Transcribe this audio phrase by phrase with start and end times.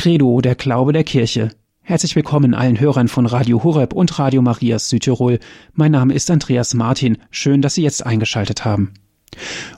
[0.00, 1.50] Credo, der Glaube der Kirche.
[1.82, 5.38] Herzlich willkommen allen Hörern von Radio Horeb und Radio Marias Südtirol.
[5.74, 7.18] Mein Name ist Andreas Martin.
[7.30, 8.94] Schön, dass Sie jetzt eingeschaltet haben.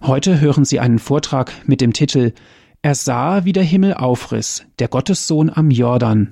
[0.00, 2.34] Heute hören Sie einen Vortrag mit dem Titel
[2.82, 6.30] Er sah, wie der Himmel aufriss, der Gottessohn am Jordan.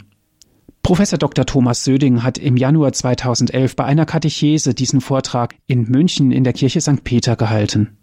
[0.84, 1.44] Professor Dr.
[1.44, 6.52] Thomas Söding hat im Januar 2011 bei einer Katechese diesen Vortrag in München in der
[6.52, 7.02] Kirche St.
[7.02, 7.98] Peter gehalten.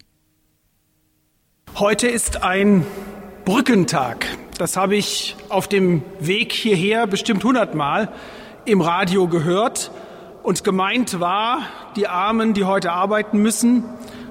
[1.75, 2.83] Heute ist ein
[3.47, 4.25] Brückentag.
[4.57, 8.09] Das habe ich auf dem Weg hierher bestimmt hundertmal
[8.65, 9.89] im Radio gehört.
[10.43, 11.61] Und gemeint war,
[11.95, 13.85] die Armen, die heute arbeiten müssen,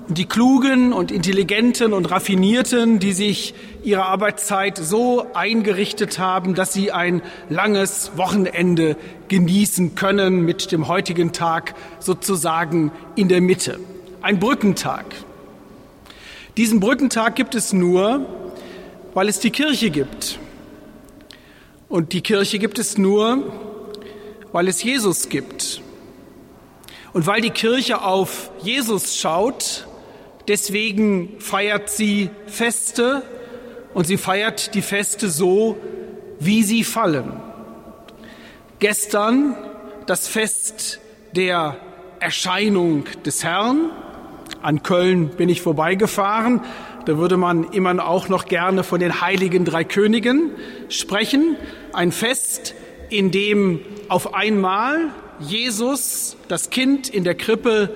[0.06, 6.74] und die Klugen und Intelligenten und Raffinierten, die sich ihre Arbeitszeit so eingerichtet haben, dass
[6.74, 8.98] sie ein langes Wochenende
[9.28, 13.80] genießen können mit dem heutigen Tag sozusagen in der Mitte.
[14.20, 15.06] Ein Brückentag.
[16.58, 18.45] Diesen Brückentag gibt es nur,
[19.16, 20.38] weil es die Kirche gibt.
[21.88, 23.50] Und die Kirche gibt es nur,
[24.52, 25.80] weil es Jesus gibt.
[27.14, 29.86] Und weil die Kirche auf Jesus schaut,
[30.48, 33.22] deswegen feiert sie Feste
[33.94, 35.78] und sie feiert die Feste so,
[36.38, 37.40] wie sie fallen.
[38.80, 39.56] Gestern
[40.04, 41.00] das Fest
[41.34, 41.78] der
[42.20, 43.92] Erscheinung des Herrn.
[44.60, 46.60] An Köln bin ich vorbeigefahren.
[47.06, 50.50] Da würde man immer auch noch gerne von den heiligen drei Königen
[50.88, 51.56] sprechen.
[51.92, 52.74] Ein Fest,
[53.10, 57.90] in dem auf einmal Jesus, das Kind in der Krippe,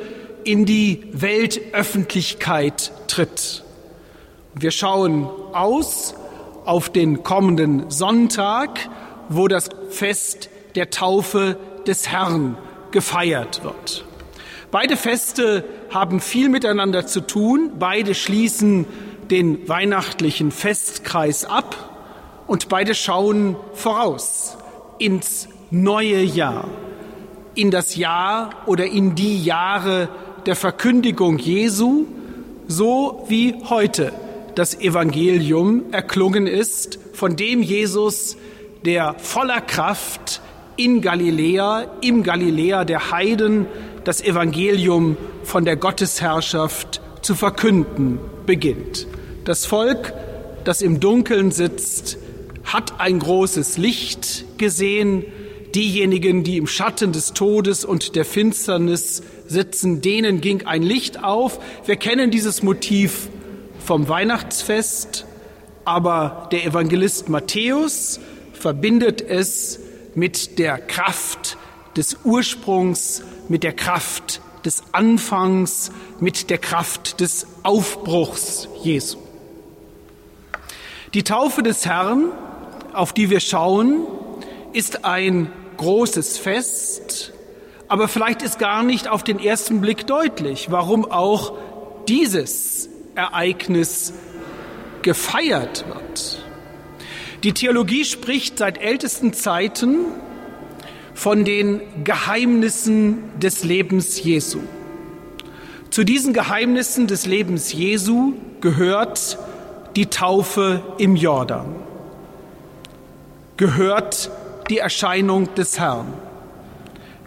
[0.44, 3.64] in die Weltöffentlichkeit tritt.
[4.55, 6.14] Wir schauen aus
[6.64, 8.78] auf den kommenden Sonntag,
[9.28, 12.56] wo das Fest der Taufe des Herrn
[12.92, 14.05] gefeiert wird.
[14.70, 17.72] Beide Feste haben viel miteinander zu tun.
[17.80, 18.86] Beide schließen
[19.28, 21.77] den weihnachtlichen Festkreis ab
[22.46, 24.56] und beide schauen voraus
[24.98, 26.68] ins neue Jahr,
[27.54, 30.08] in das Jahr oder in die Jahre
[30.46, 32.06] der Verkündigung Jesu,
[32.68, 34.12] so wie heute
[34.55, 38.36] das Evangelium erklungen ist, von dem Jesus,
[38.84, 40.40] der voller Kraft
[40.77, 43.66] in Galiläa, im Galiläa der Heiden,
[44.10, 49.06] das Evangelium von der Gottesherrschaft zu verkünden beginnt.
[49.44, 50.12] Das Volk,
[50.64, 52.18] das im Dunkeln sitzt,
[52.64, 55.24] hat ein großes Licht gesehen.
[55.76, 61.60] Diejenigen, die im Schatten des Todes und der Finsternis sitzen, denen ging ein Licht auf.
[61.86, 63.28] Wir kennen dieses Motiv
[63.78, 65.24] vom Weihnachtsfest,
[65.84, 68.18] aber der Evangelist Matthäus
[68.54, 69.78] verbindet es
[70.16, 71.56] mit der Kraft
[71.96, 75.90] des Ursprungs, mit der Kraft des Anfangs,
[76.20, 79.18] mit der Kraft des Aufbruchs Jesu.
[81.14, 82.30] Die Taufe des Herrn,
[82.92, 84.06] auf die wir schauen,
[84.73, 87.33] ist ein großes Fest,
[87.89, 91.55] aber vielleicht ist gar nicht auf den ersten Blick deutlich, warum auch
[92.07, 94.12] dieses Ereignis
[95.02, 96.45] gefeiert wird.
[97.42, 100.05] Die Theologie spricht seit ältesten Zeiten
[101.20, 104.61] von den Geheimnissen des Lebens Jesu.
[105.91, 108.33] Zu diesen Geheimnissen des Lebens Jesu
[108.63, 109.36] gehört
[109.97, 111.67] die Taufe im Jordan,
[113.58, 114.31] gehört
[114.70, 116.14] die Erscheinung des Herrn,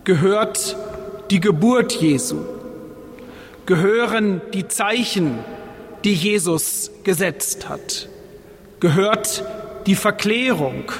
[0.05, 0.75] gehört
[1.29, 2.37] die Geburt Jesu,
[3.67, 5.37] gehören die Zeichen,
[6.03, 8.09] die Jesus gesetzt hat,
[8.79, 9.43] gehört
[9.85, 10.91] die Verklärung,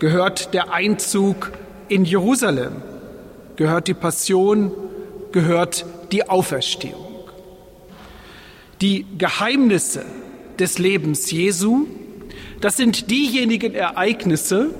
[0.00, 1.52] gehört der Einzug
[1.88, 2.82] in Jerusalem,
[3.56, 4.72] gehört die Passion,
[5.32, 7.28] gehört die Auferstehung.
[8.80, 10.04] Die Geheimnisse
[10.58, 11.86] des Lebens Jesu,
[12.60, 14.70] das sind diejenigen Ereignisse,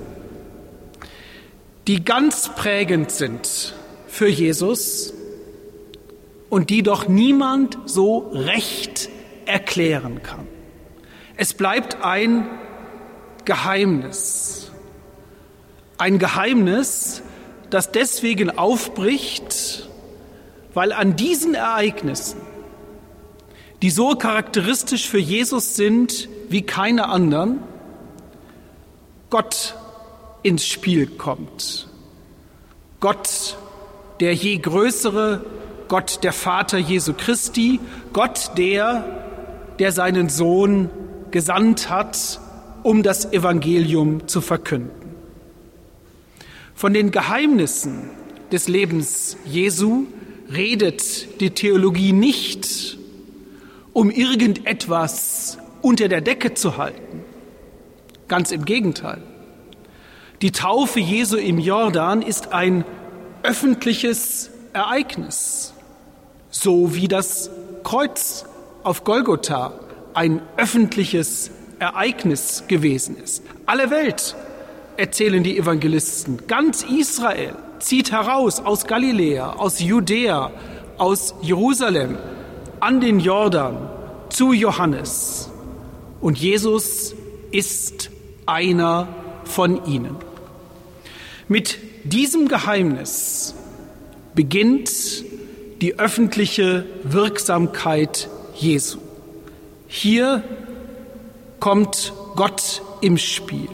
[1.87, 3.73] die ganz prägend sind
[4.07, 5.13] für Jesus
[6.49, 9.09] und die doch niemand so recht
[9.45, 10.47] erklären kann.
[11.35, 12.47] Es bleibt ein
[13.43, 14.71] Geheimnis.
[15.97, 17.21] Ein Geheimnis,
[17.69, 19.87] das deswegen aufbricht,
[20.73, 22.41] weil an diesen Ereignissen,
[23.81, 27.59] die so charakteristisch für Jesus sind wie keine anderen,
[29.29, 29.75] Gott
[30.43, 31.87] ins Spiel kommt.
[32.99, 33.57] Gott,
[34.19, 35.43] der je größere,
[35.87, 37.79] Gott der Vater Jesu Christi,
[38.13, 39.03] Gott der,
[39.79, 40.89] der seinen Sohn
[41.31, 42.39] gesandt hat,
[42.83, 45.02] um das Evangelium zu verkünden.
[46.75, 48.09] Von den Geheimnissen
[48.51, 50.05] des Lebens Jesu
[50.53, 52.97] redet die Theologie nicht,
[53.93, 57.23] um irgendetwas unter der Decke zu halten.
[58.27, 59.21] Ganz im Gegenteil.
[60.41, 62.85] Die Taufe Jesu im Jordan ist ein
[63.43, 65.73] öffentliches Ereignis,
[66.49, 67.49] so wie das
[67.83, 68.45] Kreuz
[68.83, 69.79] auf Golgotha
[70.13, 73.43] ein öffentliches Ereignis gewesen ist.
[73.65, 74.35] Alle Welt,
[74.97, 80.51] erzählen die Evangelisten, ganz Israel zieht heraus aus Galiläa, aus Judäa,
[80.97, 82.17] aus Jerusalem
[82.79, 83.89] an den Jordan
[84.29, 85.49] zu Johannes.
[86.21, 87.15] Und Jesus
[87.51, 88.09] ist
[88.45, 89.07] einer
[89.43, 90.15] von ihnen.
[91.47, 93.53] Mit diesem Geheimnis
[94.33, 94.91] beginnt
[95.81, 98.99] die öffentliche Wirksamkeit Jesu.
[99.87, 100.43] Hier
[101.59, 103.69] kommt Gott im Spiel.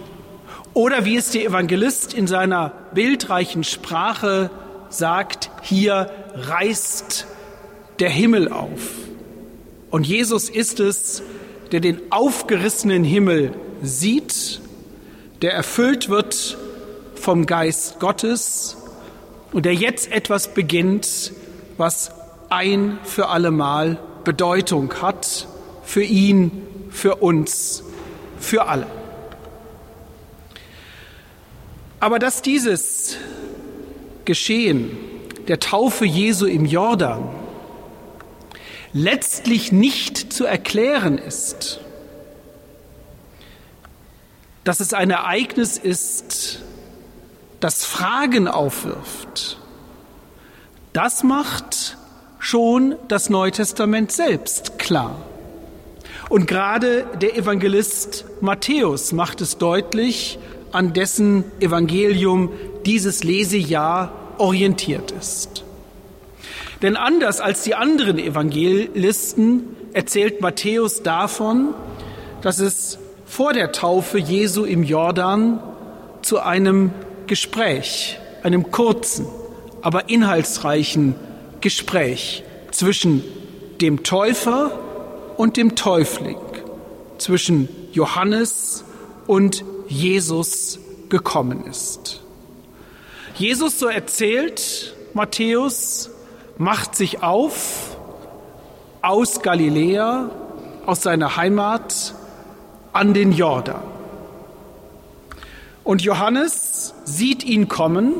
[0.79, 4.49] Oder wie es der Evangelist in seiner bildreichen Sprache
[4.87, 7.27] sagt, hier reißt
[7.99, 8.79] der Himmel auf.
[9.91, 11.21] Und Jesus ist es,
[11.73, 14.61] der den aufgerissenen Himmel sieht,
[15.41, 16.57] der erfüllt wird
[17.15, 18.77] vom Geist Gottes
[19.51, 21.33] und der jetzt etwas beginnt,
[21.75, 22.09] was
[22.47, 25.45] ein für allemal Bedeutung hat,
[25.83, 26.53] für ihn,
[26.89, 27.83] für uns,
[28.39, 28.87] für alle.
[31.99, 33.17] Aber dass dieses
[34.25, 34.97] Geschehen
[35.47, 37.29] der Taufe Jesu im Jordan
[38.93, 41.79] letztlich nicht zu erklären ist,
[44.63, 46.59] dass es ein Ereignis ist,
[47.59, 49.57] das Fragen aufwirft,
[50.93, 51.97] das macht
[52.39, 55.21] schon das Neue Testament selbst klar.
[56.29, 60.37] Und gerade der Evangelist Matthäus macht es deutlich,
[60.71, 62.51] an dessen Evangelium
[62.85, 65.63] dieses Lesejahr orientiert ist.
[66.81, 71.73] Denn anders als die anderen Evangelisten erzählt Matthäus davon,
[72.41, 75.61] dass es vor der Taufe Jesu im Jordan
[76.21, 76.91] zu einem
[77.27, 79.27] Gespräch, einem kurzen,
[79.81, 81.15] aber inhaltsreichen
[81.61, 83.23] Gespräch zwischen
[83.81, 84.71] dem Täufer
[85.37, 86.37] und dem Täufling,
[87.17, 88.83] zwischen Johannes
[89.27, 92.21] und Jesus gekommen ist.
[93.35, 96.09] Jesus, so erzählt Matthäus,
[96.57, 97.97] macht sich auf
[99.01, 100.29] aus Galiläa,
[100.85, 102.13] aus seiner Heimat
[102.93, 103.81] an den Jordan.
[105.83, 108.13] Und Johannes sieht ihn kommen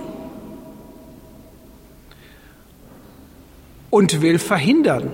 [3.89, 5.13] und will verhindern,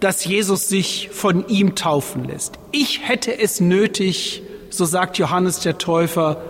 [0.00, 2.58] dass Jesus sich von ihm taufen lässt.
[2.70, 4.42] Ich hätte es nötig,
[4.76, 6.42] so sagt Johannes der Täufer,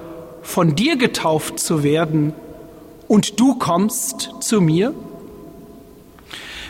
[0.42, 2.32] von dir getauft zu werden
[3.08, 4.94] und du kommst zu mir?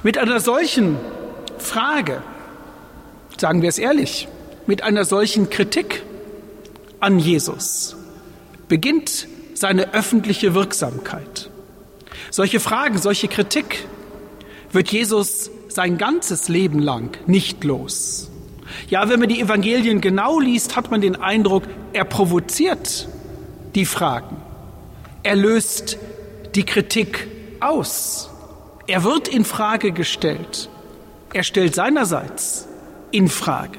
[0.02, 0.96] Mit einer solchen
[1.58, 2.22] Frage,
[3.38, 4.28] sagen wir es ehrlich,
[4.66, 6.02] mit einer solchen Kritik
[7.00, 7.96] an Jesus
[8.68, 11.50] beginnt seine öffentliche Wirksamkeit.
[12.30, 13.86] Solche Fragen, solche Kritik
[14.72, 18.30] wird Jesus sein ganzes Leben lang nicht los.
[18.88, 23.08] Ja, wenn man die Evangelien genau liest, hat man den Eindruck, er provoziert
[23.74, 24.36] die Fragen.
[25.22, 25.98] Er löst
[26.54, 27.26] die Kritik
[27.60, 28.30] aus.
[28.86, 30.68] Er wird in Frage gestellt.
[31.32, 32.68] Er stellt seinerseits
[33.10, 33.78] in Frage.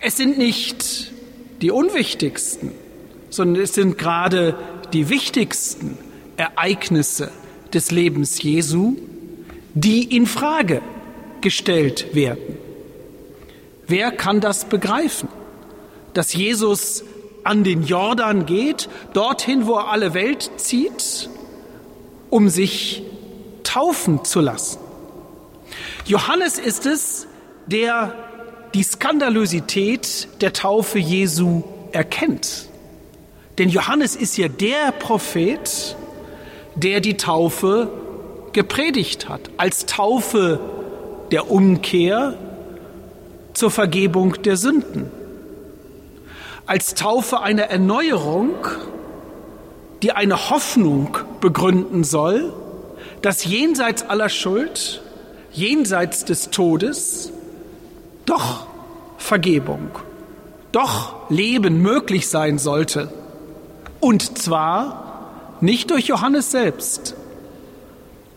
[0.00, 1.12] Es sind nicht
[1.62, 2.72] die unwichtigsten,
[3.30, 4.58] sondern es sind gerade
[4.92, 5.96] die wichtigsten
[6.36, 7.30] Ereignisse
[7.72, 8.96] des Lebens Jesu,
[9.74, 10.82] die in Frage
[11.40, 12.65] gestellt werden.
[13.86, 15.28] Wer kann das begreifen?
[16.14, 17.04] Dass Jesus
[17.44, 21.28] an den Jordan geht, dorthin, wo er alle Welt zieht,
[22.30, 23.04] um sich
[23.62, 24.78] taufen zu lassen.
[26.06, 27.26] Johannes ist es,
[27.66, 28.14] der
[28.74, 31.62] die Skandalosität der Taufe Jesu
[31.92, 32.68] erkennt.
[33.58, 35.96] Denn Johannes ist ja der Prophet,
[36.74, 37.88] der die Taufe
[38.52, 40.60] gepredigt hat, als Taufe
[41.30, 42.36] der Umkehr
[43.56, 45.10] zur Vergebung der Sünden,
[46.66, 48.54] als Taufe einer Erneuerung,
[50.02, 52.52] die eine Hoffnung begründen soll,
[53.22, 55.00] dass jenseits aller Schuld,
[55.52, 57.32] jenseits des Todes,
[58.26, 58.66] doch
[59.16, 59.88] Vergebung,
[60.72, 63.08] doch Leben möglich sein sollte.
[64.00, 65.30] Und zwar
[65.62, 67.14] nicht durch Johannes selbst,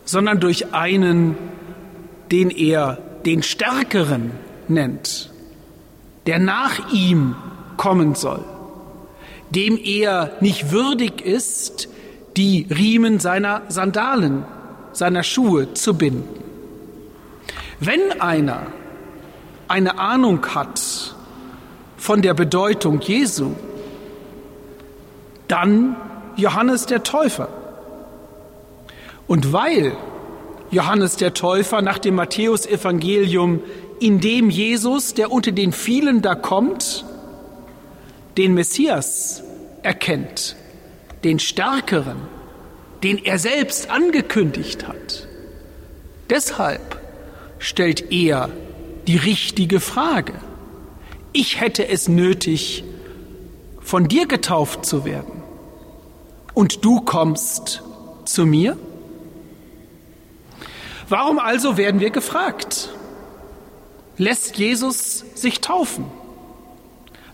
[0.05, 1.35] sondern durch einen,
[2.31, 4.31] den er den Stärkeren
[4.69, 5.29] nennt,
[6.27, 7.35] der nach ihm
[7.77, 8.43] kommen soll,
[9.49, 11.89] dem er nicht würdig ist,
[12.37, 14.45] die Riemen seiner Sandalen,
[14.93, 16.27] seiner Schuhe zu binden.
[17.79, 18.67] Wenn einer
[19.67, 21.15] eine Ahnung hat
[21.97, 23.51] von der Bedeutung Jesu,
[25.47, 25.95] dann
[26.35, 27.49] Johannes der Täufer.
[29.27, 29.95] Und weil
[30.71, 33.61] Johannes der Täufer nach dem Matthäusevangelium,
[33.99, 37.05] in dem Jesus, der unter den vielen da kommt,
[38.37, 39.43] den Messias
[39.83, 40.55] erkennt,
[41.23, 42.17] den Stärkeren,
[43.03, 45.27] den er selbst angekündigt hat.
[46.29, 46.99] Deshalb
[47.59, 48.49] stellt er
[49.07, 50.33] die richtige Frage.
[51.33, 52.83] Ich hätte es nötig,
[53.81, 55.43] von dir getauft zu werden.
[56.53, 57.81] Und du kommst
[58.25, 58.77] zu mir?
[61.07, 62.89] Warum also werden wir gefragt?
[64.19, 66.03] Lässt Jesus sich taufen?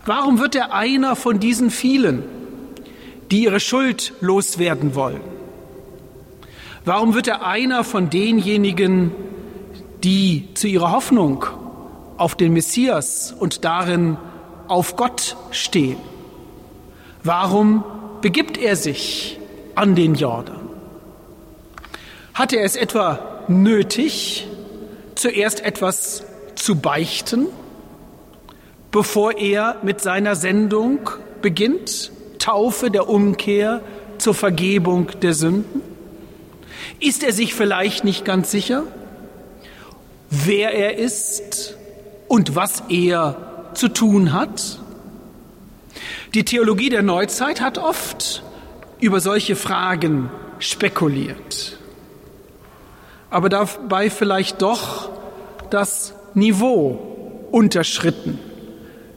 [0.04, 2.22] Warum wird er einer von diesen vielen,
[3.32, 5.20] die ihre Schuld loswerden wollen?
[6.84, 9.10] Warum wird er einer von denjenigen,
[10.04, 11.44] die zu ihrer Hoffnung
[12.18, 14.16] auf den Messias und darin
[14.68, 15.98] auf Gott stehen?
[17.24, 17.82] Warum
[18.20, 19.40] begibt er sich
[19.74, 20.68] an den Jordan?
[22.32, 24.46] Hat er es etwa nötig,
[25.16, 26.25] zuerst etwas
[26.56, 27.46] zu beichten,
[28.90, 31.10] bevor er mit seiner Sendung
[31.42, 33.82] beginnt, Taufe der Umkehr
[34.18, 35.82] zur Vergebung der Sünden?
[36.98, 38.84] Ist er sich vielleicht nicht ganz sicher,
[40.30, 41.76] wer er ist
[42.28, 44.80] und was er zu tun hat?
[46.34, 48.42] Die Theologie der Neuzeit hat oft
[49.00, 51.76] über solche Fragen spekuliert
[53.30, 55.10] aber dabei vielleicht doch
[55.70, 58.38] das Niveau unterschritten,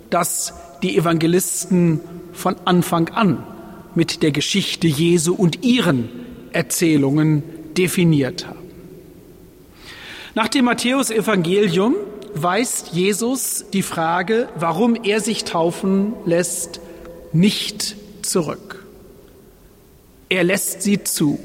[0.09, 1.99] das die Evangelisten
[2.33, 3.43] von Anfang an
[3.93, 6.09] mit der Geschichte Jesu und ihren
[6.51, 7.43] Erzählungen
[7.77, 8.57] definiert haben.
[10.33, 11.95] Nach dem Matthäusevangelium
[12.33, 16.79] weist Jesus die Frage, warum er sich taufen lässt,
[17.33, 18.83] nicht zurück.
[20.29, 21.39] Er lässt sie zu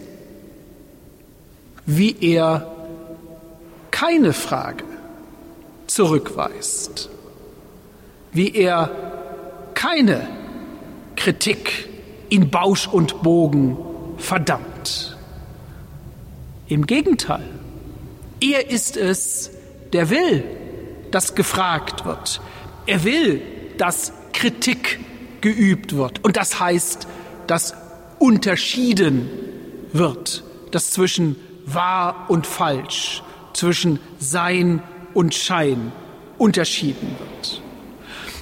[1.86, 2.70] wie er
[3.90, 4.84] keine Frage
[5.94, 7.08] zurückweist,
[8.32, 8.90] wie er
[9.74, 10.26] keine
[11.14, 11.88] Kritik
[12.28, 13.76] in Bausch und Bogen
[14.16, 15.16] verdammt.
[16.66, 17.48] Im Gegenteil,
[18.40, 19.52] er ist es,
[19.92, 20.42] der will,
[21.12, 22.40] dass gefragt wird.
[22.86, 23.40] Er will,
[23.78, 24.98] dass Kritik
[25.42, 26.24] geübt wird.
[26.24, 27.06] Und das heißt,
[27.46, 27.74] dass
[28.18, 29.28] unterschieden
[29.92, 31.36] wird, dass zwischen
[31.66, 33.22] wahr und falsch,
[33.52, 34.93] zwischen Sein und
[35.34, 35.92] Schein
[36.38, 37.62] unterschieden wird.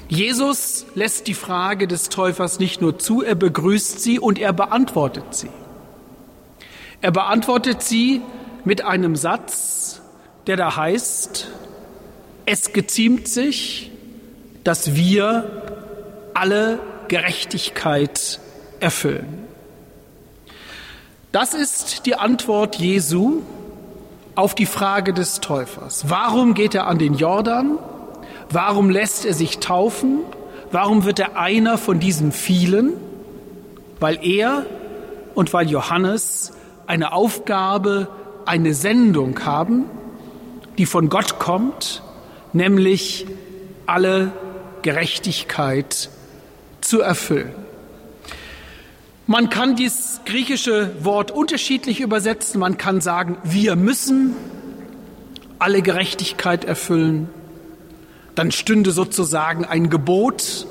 [0.08, 5.24] Jesus lässt die Frage des Täufers nicht nur zu, er begrüßt sie und er beantwortet
[5.30, 5.50] sie.
[7.00, 8.20] Er beantwortet sie
[8.64, 10.02] mit einem Satz,
[10.46, 11.48] der da heißt,
[12.46, 13.90] es geziemt sich,
[14.64, 15.62] dass wir
[16.34, 18.40] alle Gerechtigkeit
[18.80, 19.46] erfüllen.
[21.32, 23.42] Das ist die Antwort Jesu
[24.34, 26.08] auf die Frage des Täufers.
[26.08, 27.78] Warum geht er an den Jordan?
[28.50, 30.20] Warum lässt er sich taufen?
[30.70, 32.94] Warum wird er einer von diesen vielen?
[34.00, 34.66] Weil er
[35.34, 36.52] und weil Johannes
[36.86, 38.08] eine Aufgabe,
[38.46, 39.84] eine Sendung haben,
[40.78, 42.02] die von Gott kommt,
[42.52, 43.26] nämlich
[43.86, 44.32] alle
[44.82, 46.10] Gerechtigkeit
[46.80, 47.61] zu erfüllen.
[49.26, 52.58] Man kann dieses griechische Wort unterschiedlich übersetzen.
[52.58, 54.34] Man kann sagen, wir müssen
[55.60, 57.28] alle Gerechtigkeit erfüllen.
[58.34, 60.66] Dann stünde sozusagen ein Gebot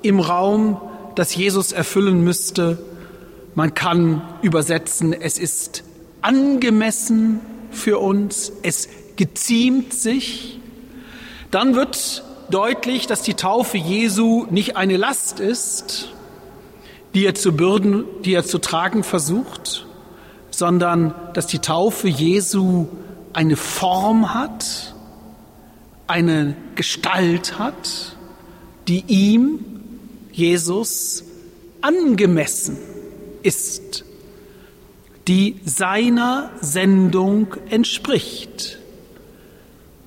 [0.00, 0.80] im Raum,
[1.14, 2.78] das Jesus erfüllen müsste.
[3.54, 5.82] Man kann übersetzen, es ist
[6.22, 7.40] angemessen
[7.70, 10.58] für uns, es geziemt sich.
[11.50, 16.08] Dann wird deutlich, dass die Taufe Jesu nicht eine Last ist,
[17.14, 19.86] die er zu bürden, die er zu tragen versucht,
[20.50, 22.86] sondern dass die Taufe Jesu
[23.32, 24.94] eine Form hat,
[26.06, 28.16] eine Gestalt hat,
[28.88, 29.64] die ihm,
[30.32, 31.24] Jesus,
[31.80, 32.76] angemessen
[33.42, 34.04] ist,
[35.28, 38.78] die seiner Sendung entspricht.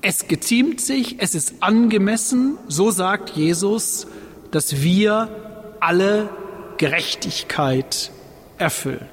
[0.02, 4.06] Es geziemt sich, es ist angemessen, so sagt Jesus,
[4.50, 5.28] dass wir
[5.80, 6.28] alle
[6.84, 8.10] Gerechtigkeit
[8.58, 9.08] erfüllen.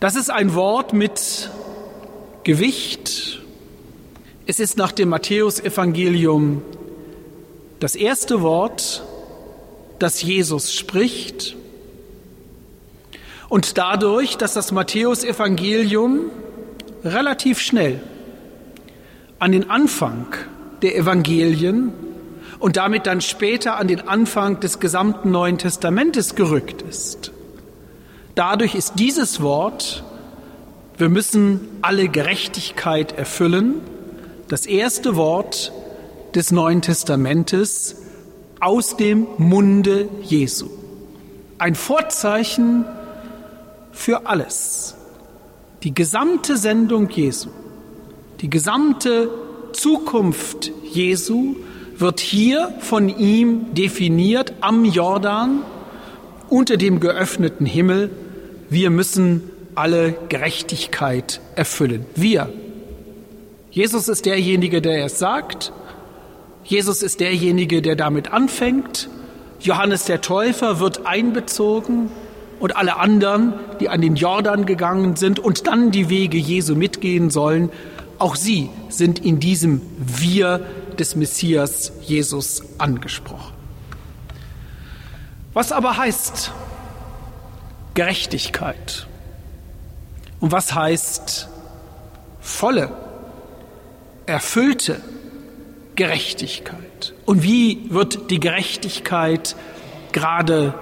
[0.00, 1.50] Das ist ein Wort mit
[2.42, 3.42] Gewicht.
[4.46, 6.62] Es ist nach dem Matthäusevangelium
[7.80, 9.04] das erste Wort,
[9.98, 11.54] das Jesus spricht.
[13.50, 16.30] Und dadurch, dass das Matthäusevangelium
[17.04, 18.00] relativ schnell
[19.38, 20.28] an den Anfang
[20.80, 21.92] der Evangelien
[22.58, 27.32] und damit dann später an den Anfang des gesamten Neuen Testamentes gerückt ist.
[28.34, 30.04] Dadurch ist dieses Wort,
[30.98, 33.76] wir müssen alle Gerechtigkeit erfüllen,
[34.48, 35.72] das erste Wort
[36.34, 37.96] des Neuen Testamentes
[38.60, 40.68] aus dem Munde Jesu.
[41.58, 42.84] Ein Vorzeichen
[43.92, 44.94] für alles.
[45.82, 47.48] Die gesamte Sendung Jesu,
[48.40, 49.30] die gesamte
[49.72, 51.56] Zukunft Jesu
[51.98, 55.62] wird hier von ihm definiert am Jordan
[56.48, 58.10] unter dem geöffneten Himmel.
[58.68, 62.06] Wir müssen alle Gerechtigkeit erfüllen.
[62.14, 62.48] Wir.
[63.70, 65.72] Jesus ist derjenige, der es sagt.
[66.64, 69.08] Jesus ist derjenige, der damit anfängt.
[69.60, 72.10] Johannes der Täufer wird einbezogen
[72.58, 77.30] und alle anderen, die an den Jordan gegangen sind und dann die Wege Jesu mitgehen
[77.30, 77.70] sollen,
[78.18, 80.64] auch sie sind in diesem Wir
[80.96, 83.54] des Messias Jesus angesprochen.
[85.52, 86.52] Was aber heißt
[87.94, 89.06] Gerechtigkeit?
[90.38, 91.48] Und was heißt
[92.40, 92.90] volle,
[94.26, 95.00] erfüllte
[95.94, 97.14] Gerechtigkeit?
[97.24, 99.56] Und wie wird die Gerechtigkeit
[100.12, 100.74] gerade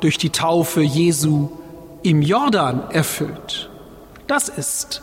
[0.00, 1.50] durch die Taufe Jesu
[2.02, 3.68] im Jordan erfüllt?
[4.26, 5.02] Das ist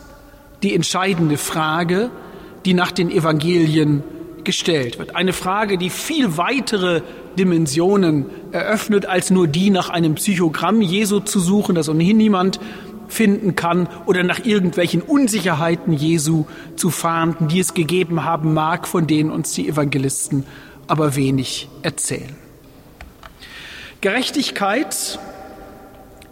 [0.62, 2.10] die entscheidende Frage,
[2.64, 4.02] die nach den Evangelien
[4.44, 5.16] gestellt wird.
[5.16, 7.02] Eine Frage, die viel weitere
[7.38, 12.60] Dimensionen eröffnet, als nur die nach einem Psychogramm Jesu zu suchen, das ohnehin niemand
[13.08, 16.46] finden kann, oder nach irgendwelchen Unsicherheiten Jesu
[16.76, 20.44] zu fahnden, die es gegeben haben mag, von denen uns die Evangelisten
[20.86, 22.36] aber wenig erzählen.
[24.00, 25.18] Gerechtigkeit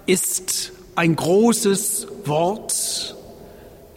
[0.07, 3.15] ist ein großes Wort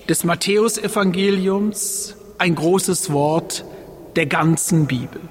[0.08, 3.66] des Matthäusevangeliums, ein großes Wort
[4.16, 5.22] der ganzen Bibel.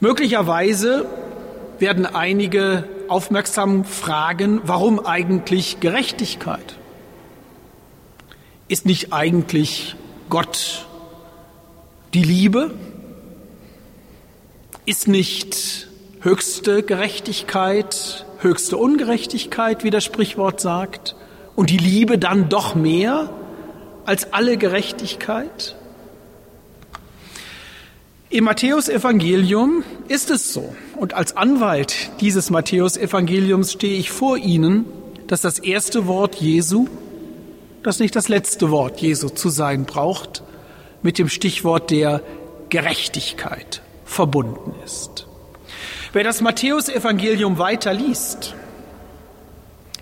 [0.00, 1.06] Möglicherweise
[1.78, 6.76] werden einige aufmerksam fragen, warum eigentlich Gerechtigkeit?
[8.68, 9.96] Ist nicht eigentlich
[10.28, 10.86] Gott
[12.14, 12.72] die Liebe?
[14.86, 15.88] Ist nicht
[16.20, 21.14] höchste Gerechtigkeit höchste Ungerechtigkeit, wie das Sprichwort sagt,
[21.56, 23.30] und die Liebe dann doch mehr
[24.06, 25.76] als alle Gerechtigkeit?
[28.32, 34.84] Im Matthäusevangelium ist es so, und als Anwalt dieses Matthäusevangeliums stehe ich vor Ihnen,
[35.26, 36.86] dass das erste Wort Jesu,
[37.82, 40.44] das nicht das letzte Wort Jesu zu sein braucht,
[41.02, 42.22] mit dem Stichwort der
[42.68, 45.26] Gerechtigkeit verbunden ist.
[46.12, 48.54] Wer das Matthäusevangelium weiter liest,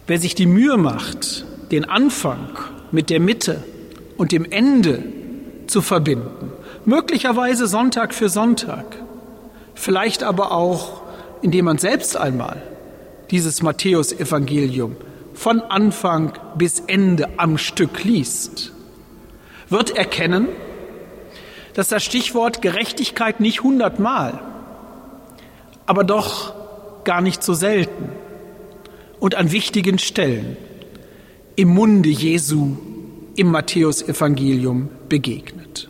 [0.07, 2.59] wer sich die Mühe macht, den Anfang
[2.93, 3.65] mit der Mitte
[4.19, 5.03] und dem Ende
[5.67, 6.53] zu verbinden,
[6.89, 8.97] möglicherweise Sonntag für Sonntag,
[9.75, 11.03] vielleicht aber auch,
[11.43, 12.63] indem man selbst einmal
[13.31, 14.97] dieses Matthäusevangelium
[15.35, 18.73] von Anfang bis Ende am Stück liest,
[19.69, 20.49] wird erkennen,
[21.75, 24.41] dass das Stichwort Gerechtigkeit nicht hundertmal,
[25.85, 26.55] aber doch
[27.05, 28.09] gar nicht so selten
[29.21, 30.57] und an wichtigen Stellen
[31.55, 32.79] im Munde Jesu
[33.37, 35.88] im Matthäusevangelium begegnet.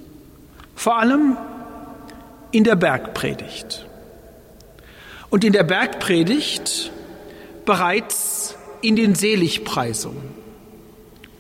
[0.79, 1.37] Vor allem
[2.53, 3.85] in der Bergpredigt.
[5.29, 6.93] Und in der Bergpredigt
[7.65, 10.23] bereits in den Seligpreisungen,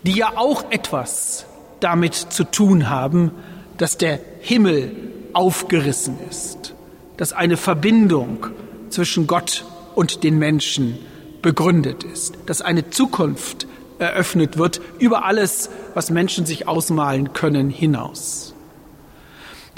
[0.02, 1.46] die ja auch etwas
[1.78, 3.30] damit zu tun haben,
[3.76, 4.90] dass der Himmel
[5.34, 6.74] aufgerissen ist,
[7.16, 8.48] dass eine Verbindung
[8.90, 10.98] zwischen Gott und den Menschen
[11.42, 13.68] begründet ist, dass eine Zukunft
[14.00, 18.47] eröffnet wird über alles, was Menschen sich ausmalen können, hinaus.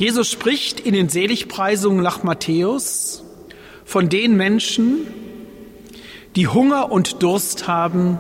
[0.01, 3.23] Jesus spricht in den Seligpreisungen nach Matthäus
[3.85, 5.07] von den Menschen,
[6.37, 8.19] die Hunger und Durst haben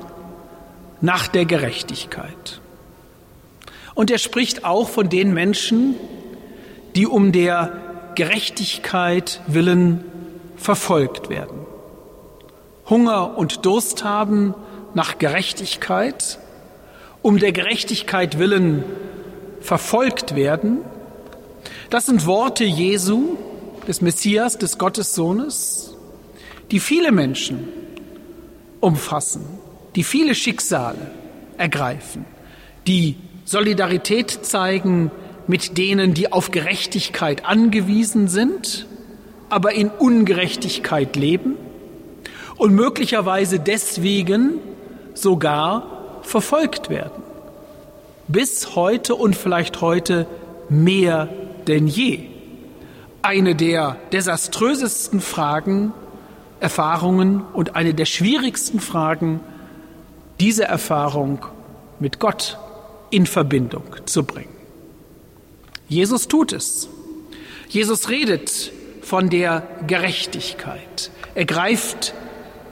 [1.00, 2.60] nach der Gerechtigkeit.
[3.94, 5.94] Und er spricht auch von den Menschen,
[6.96, 7.72] die um der
[8.14, 10.04] Gerechtigkeit willen
[10.56, 11.60] verfolgt werden.
[12.90, 14.54] Hunger und Durst haben
[14.92, 16.40] nach Gerechtigkeit,
[17.22, 18.84] um der Gerechtigkeit willen
[19.62, 20.82] verfolgt werden
[21.90, 23.36] das sind Worte Jesu,
[23.86, 25.96] des Messias, des Gottessohnes,
[26.70, 27.68] die viele Menschen
[28.78, 29.44] umfassen,
[29.96, 31.10] die viele Schicksale
[31.58, 32.24] ergreifen,
[32.86, 35.10] die Solidarität zeigen
[35.48, 38.86] mit denen, die auf Gerechtigkeit angewiesen sind,
[39.48, 41.56] aber in Ungerechtigkeit leben
[42.56, 44.60] und möglicherweise deswegen
[45.14, 47.22] sogar verfolgt werden.
[48.28, 50.28] Bis heute und vielleicht heute
[50.68, 51.28] mehr
[51.70, 52.28] denn je.
[53.22, 55.92] eine der desaströsesten Fragen,
[56.58, 59.40] Erfahrungen und eine der schwierigsten Fragen,
[60.38, 61.44] diese Erfahrung
[61.98, 62.58] mit Gott
[63.10, 64.54] in Verbindung zu bringen.
[65.88, 66.88] Jesus tut es.
[67.68, 71.10] Jesus redet von der Gerechtigkeit.
[71.34, 72.14] Er greift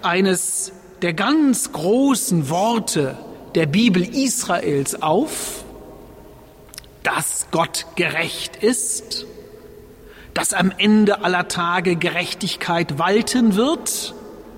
[0.02, 3.16] eines der ganz großen Worte
[3.54, 5.57] der Bibel Israels auf,
[7.08, 9.24] dass Gott gerecht ist,
[10.34, 14.14] dass am Ende aller Tage Gerechtigkeit walten wird,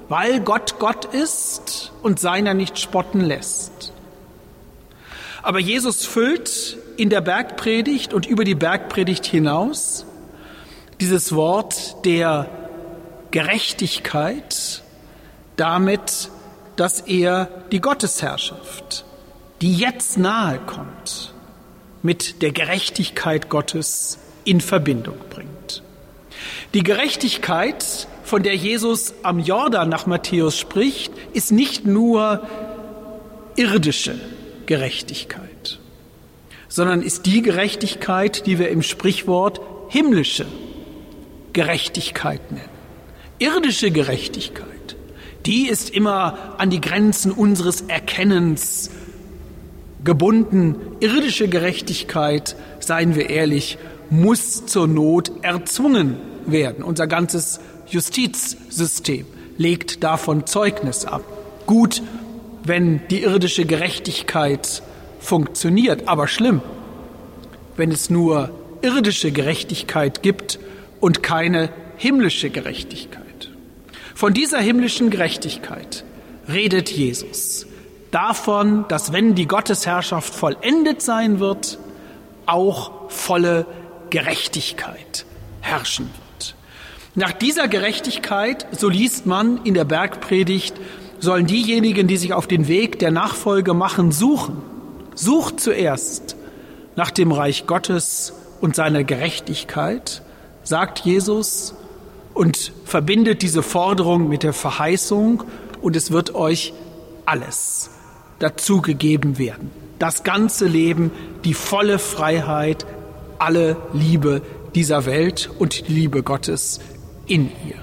[0.09, 3.93] weil Gott Gott ist und seiner nicht spotten lässt.
[5.43, 10.05] Aber Jesus füllt in der Bergpredigt und über die Bergpredigt hinaus
[11.01, 12.51] dieses Wort der
[13.31, 14.83] Gerechtigkeit
[15.55, 16.31] damit,
[16.75, 19.05] dass er die Gottesherrschaft,
[19.61, 21.30] die jetzt nahe kommt,
[22.03, 25.83] mit der Gerechtigkeit Gottes in Verbindung bringt.
[26.75, 32.47] Die Gerechtigkeit, von der Jesus am Jordan nach Matthäus spricht, ist nicht nur
[33.57, 34.19] irdische
[34.67, 35.79] Gerechtigkeit,
[36.69, 40.47] sondern ist die Gerechtigkeit, die wir im Sprichwort himmlische
[41.53, 42.69] Gerechtigkeit nennen.
[43.39, 44.97] Irdische Gerechtigkeit,
[45.47, 48.91] die ist immer an die Grenzen unseres Erkennens
[50.05, 50.77] gebunden.
[51.01, 53.79] Irdische Gerechtigkeit, seien wir ehrlich,
[54.11, 56.85] muss zur Not erzwungen werden.
[56.85, 61.23] Unser ganzes Justizsystem legt davon Zeugnis ab.
[61.67, 62.03] Gut,
[62.65, 64.83] wenn die irdische Gerechtigkeit
[65.21, 66.63] funktioniert, aber schlimm,
[67.77, 68.51] wenn es nur
[68.83, 70.59] irdische Gerechtigkeit gibt
[71.01, 73.51] und keine himmlische Gerechtigkeit.
[74.15, 76.05] Von dieser himmlischen Gerechtigkeit
[76.49, 77.67] redet Jesus.
[78.11, 81.79] Davon, dass wenn die Gottesherrschaft vollendet sein wird,
[82.47, 83.67] auch volle
[84.11, 85.27] Gerechtigkeit
[85.61, 86.57] herrschen wird.
[87.15, 90.75] Nach dieser Gerechtigkeit, so liest man in der Bergpredigt,
[91.21, 94.57] sollen diejenigen, die sich auf den Weg der Nachfolge machen, suchen.
[95.15, 96.35] Sucht zuerst
[96.97, 100.23] nach dem Reich Gottes und seiner Gerechtigkeit,
[100.65, 101.75] sagt Jesus
[102.35, 105.45] und verbindet diese Forderung mit der Verheißung
[105.81, 106.73] und es wird euch
[107.27, 107.91] alles
[108.41, 109.71] dazu gegeben werden.
[110.01, 111.13] Das ganze Leben,
[111.45, 112.85] die volle Freiheit,
[113.39, 114.43] alle Liebe
[114.75, 116.81] dieser Welt und die Liebe Gottes
[117.27, 117.77] in ihr.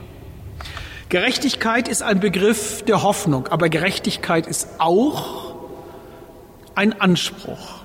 [1.10, 5.56] Gerechtigkeit ist ein Begriff der Hoffnung, aber Gerechtigkeit ist auch
[6.76, 7.84] ein Anspruch.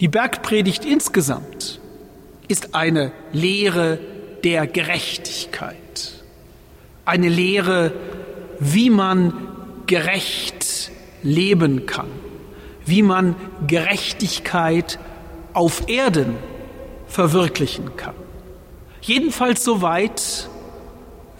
[0.00, 1.80] Die Bergpredigt insgesamt
[2.48, 4.00] ist eine Lehre
[4.42, 5.76] der Gerechtigkeit,
[7.04, 7.92] eine Lehre,
[8.58, 9.32] wie man
[9.86, 10.63] gerecht
[11.24, 12.06] leben kann,
[12.86, 13.34] wie man
[13.66, 15.00] Gerechtigkeit
[15.52, 16.36] auf Erden
[17.08, 18.14] verwirklichen kann.
[19.00, 20.48] Jedenfalls so weit,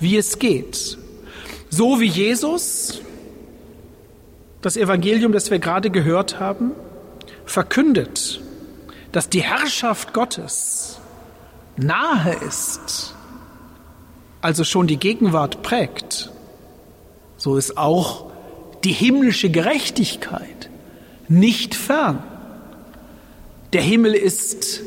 [0.00, 0.98] wie es geht.
[1.70, 3.00] So wie Jesus
[4.60, 6.72] das Evangelium, das wir gerade gehört haben,
[7.44, 8.40] verkündet,
[9.12, 10.98] dass die Herrschaft Gottes
[11.76, 13.14] nahe ist,
[14.40, 16.30] also schon die Gegenwart prägt,
[17.36, 18.30] so ist auch
[18.84, 20.70] die himmlische Gerechtigkeit
[21.28, 22.22] nicht fern.
[23.72, 24.82] Der Himmel ist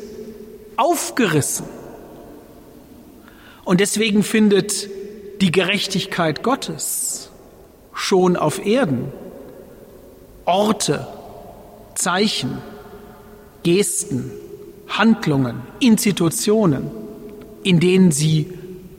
[0.76, 1.66] aufgerissen.
[3.64, 4.88] Und deswegen findet
[5.40, 7.30] die Gerechtigkeit Gottes
[7.92, 9.12] schon auf Erden
[10.46, 11.06] Orte,
[11.94, 12.62] Zeichen,
[13.64, 14.30] Gesten,
[14.88, 16.90] Handlungen, Institutionen,
[17.62, 18.50] in denen sie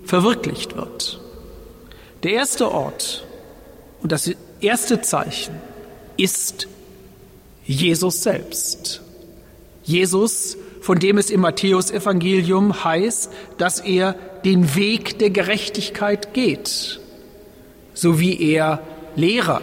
[0.04, 1.20] verwirklicht wird.
[2.22, 3.26] Der erste Ort
[4.04, 4.30] und das
[4.62, 5.56] erste Zeichen
[6.18, 6.68] ist
[7.66, 9.02] Jesus selbst.
[9.84, 17.00] Jesus von dem es im Matthäusevangelium heißt, dass er den Weg der Gerechtigkeit geht,
[17.94, 18.82] so wie er
[19.16, 19.62] Lehrer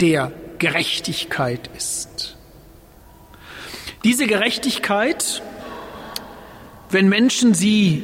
[0.00, 2.36] der Gerechtigkeit ist.
[4.04, 5.42] Diese Gerechtigkeit,
[6.90, 8.02] wenn Menschen sie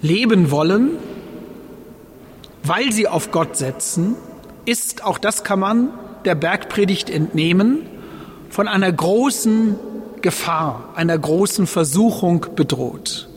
[0.00, 0.92] leben wollen,
[2.62, 4.16] weil sie auf Gott setzen,
[4.64, 5.90] ist, auch das kann man
[6.24, 7.86] der Bergpredigt entnehmen,
[8.50, 9.76] von einer großen
[10.20, 13.28] Gefahr, einer großen Versuchung bedroht,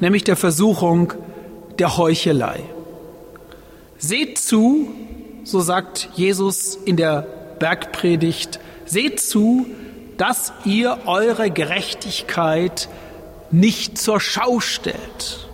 [0.00, 1.12] nämlich der Versuchung
[1.78, 2.62] der Heuchelei.
[3.98, 4.88] Seht zu,
[5.44, 7.26] so sagt Jesus in der
[7.58, 9.66] Bergpredigt, seht zu,
[10.16, 12.88] dass ihr eure Gerechtigkeit
[13.50, 15.48] nicht zur Schau stellt.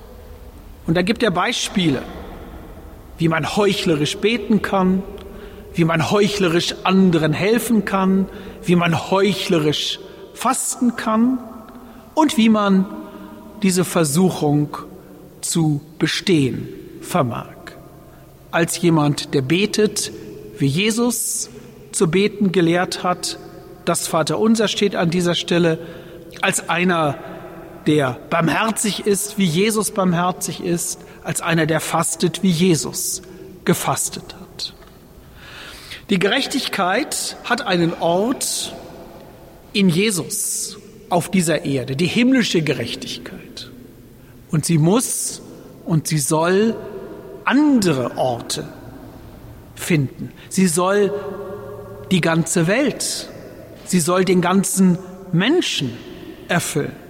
[0.87, 2.03] Und da gibt er Beispiele,
[3.18, 5.03] wie man heuchlerisch beten kann,
[5.75, 8.29] wie man heuchlerisch anderen helfen kann,
[8.64, 9.98] wie man heuchlerisch
[10.35, 11.38] fasten kann
[12.14, 12.87] und wie man
[13.62, 14.77] diese Versuchung
[15.40, 16.68] zu bestehen
[17.01, 17.46] vermag.
[18.51, 20.12] Als jemand, der betet,
[20.59, 21.48] wie Jesus
[21.92, 23.38] zu beten gelehrt hat,
[23.85, 25.79] das Vaterunser steht an dieser Stelle,
[26.40, 27.16] als einer,
[27.87, 33.23] der barmherzig ist, wie Jesus barmherzig ist, als einer, der fastet, wie Jesus
[33.64, 34.75] gefastet hat.
[36.11, 38.75] Die Gerechtigkeit hat einen Ort
[39.73, 43.71] in Jesus auf dieser Erde, die himmlische Gerechtigkeit.
[44.51, 45.40] Und sie muss
[45.85, 46.77] und sie soll
[47.45, 48.68] andere Orte
[49.75, 50.33] finden.
[50.49, 51.12] Sie soll
[52.11, 53.29] die ganze Welt,
[53.87, 54.99] sie soll den ganzen
[55.33, 55.97] Menschen
[56.49, 57.02] erfüllen.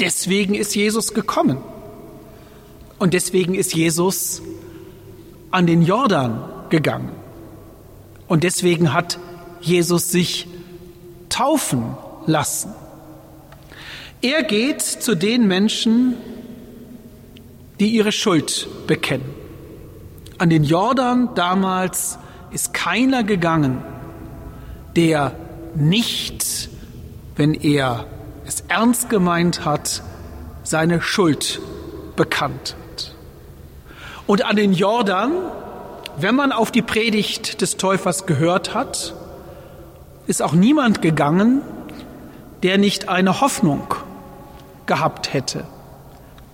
[0.00, 1.58] Deswegen ist Jesus gekommen.
[2.98, 4.42] Und deswegen ist Jesus
[5.50, 7.12] an den Jordan gegangen.
[8.26, 9.18] Und deswegen hat
[9.60, 10.46] Jesus sich
[11.28, 12.72] taufen lassen.
[14.22, 16.14] Er geht zu den Menschen,
[17.78, 19.34] die ihre Schuld bekennen.
[20.38, 22.18] An den Jordan damals
[22.50, 23.82] ist keiner gegangen,
[24.96, 25.36] der
[25.74, 26.68] nicht,
[27.36, 28.06] wenn er
[28.46, 30.02] es ernst gemeint hat,
[30.62, 31.60] seine Schuld
[32.14, 33.14] bekannt hat.
[34.26, 35.32] Und an den Jordan,
[36.16, 39.14] wenn man auf die Predigt des Täufers gehört hat,
[40.26, 41.62] ist auch niemand gegangen,
[42.62, 43.94] der nicht eine Hoffnung
[44.86, 45.64] gehabt hätte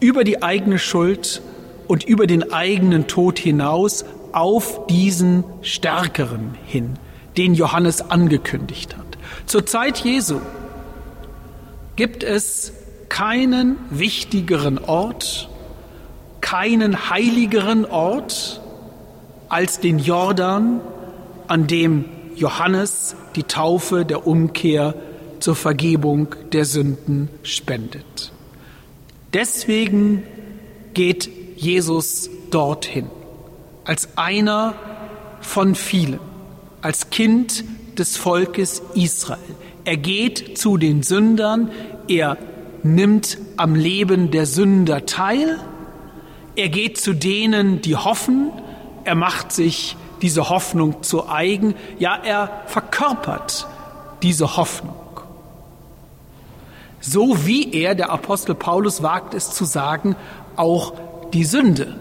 [0.00, 1.42] über die eigene Schuld
[1.86, 6.94] und über den eigenen Tod hinaus auf diesen Stärkeren hin,
[7.36, 9.06] den Johannes angekündigt hat.
[9.46, 10.40] Zur Zeit Jesu
[11.96, 12.72] gibt es
[13.08, 15.48] keinen wichtigeren Ort,
[16.40, 18.60] keinen heiligeren Ort
[19.48, 20.80] als den Jordan,
[21.46, 24.94] an dem Johannes die Taufe der Umkehr
[25.40, 28.32] zur Vergebung der Sünden spendet.
[29.34, 30.22] Deswegen
[30.94, 33.10] geht Jesus dorthin,
[33.84, 34.74] als einer
[35.40, 36.20] von vielen,
[36.80, 37.64] als Kind
[37.98, 39.38] des Volkes Israel.
[39.84, 41.70] Er geht zu den Sündern,
[42.08, 42.36] er
[42.82, 45.58] nimmt am Leben der Sünder teil,
[46.54, 48.50] er geht zu denen, die hoffen,
[49.04, 53.66] er macht sich diese Hoffnung zu eigen, ja, er verkörpert
[54.22, 54.94] diese Hoffnung.
[57.00, 60.14] So wie er, der Apostel Paulus wagt es zu sagen,
[60.54, 60.94] auch
[61.32, 61.96] die Sünde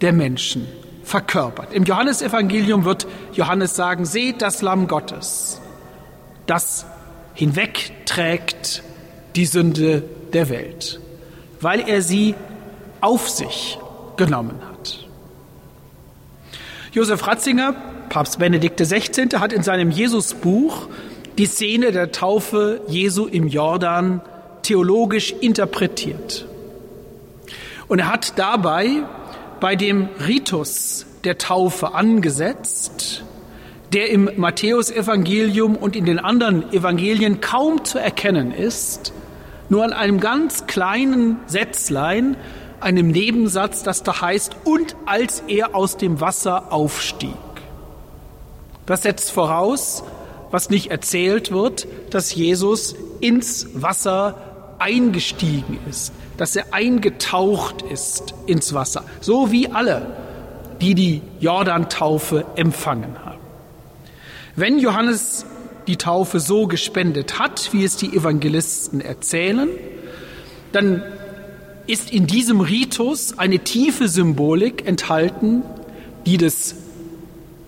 [0.00, 0.66] der Menschen
[1.02, 1.74] verkörpert.
[1.74, 5.60] Im Johannesevangelium wird Johannes sagen, seht das Lamm Gottes,
[6.46, 6.86] das
[7.34, 8.82] hinwegträgt
[9.34, 11.00] die Sünde der Welt,
[11.60, 12.34] weil er sie
[13.00, 13.78] auf sich
[14.16, 15.06] genommen hat.
[16.92, 17.74] Josef Ratzinger,
[18.08, 20.88] Papst Benedikt XVI., hat in seinem Jesusbuch
[21.36, 24.22] die Szene der Taufe Jesu im Jordan
[24.62, 26.46] theologisch interpretiert.
[27.88, 29.02] Und er hat dabei
[29.60, 33.22] bei dem Ritus der Taufe angesetzt,
[33.92, 39.12] der im Matthäusevangelium und in den anderen Evangelien kaum zu erkennen ist,
[39.68, 42.36] nur an einem ganz kleinen Sätzlein
[42.80, 47.30] einem Nebensatz, das da heißt, und als er aus dem Wasser aufstieg.
[48.86, 50.04] Das setzt voraus,
[50.50, 54.36] was nicht erzählt wird, dass Jesus ins Wasser
[54.78, 60.06] eingestiegen ist, dass er eingetaucht ist ins Wasser, so wie alle,
[60.80, 63.25] die die Jordantaufe empfangen haben.
[64.58, 65.44] Wenn Johannes
[65.86, 69.68] die Taufe so gespendet hat, wie es die Evangelisten erzählen,
[70.72, 71.02] dann
[71.86, 75.62] ist in diesem Ritus eine tiefe Symbolik enthalten,
[76.24, 76.74] die des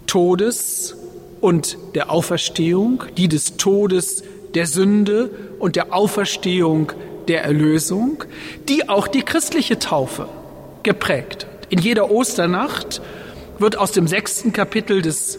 [0.06, 0.96] Todes
[1.42, 4.24] und der Auferstehung, die des Todes
[4.54, 6.92] der Sünde und der Auferstehung
[7.28, 8.24] der Erlösung,
[8.66, 10.26] die auch die christliche Taufe
[10.84, 11.46] geprägt.
[11.68, 13.02] In jeder Osternacht
[13.58, 15.38] wird aus dem sechsten Kapitel des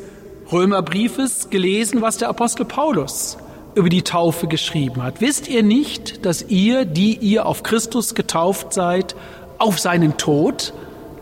[0.52, 3.38] Römerbriefes gelesen, was der Apostel Paulus
[3.76, 5.22] über die Taufe geschrieben hat.
[5.22, 9.16] Wisst ihr nicht, dass ihr, die ihr auf Christus getauft seid,
[9.60, 10.74] auf seinen Tod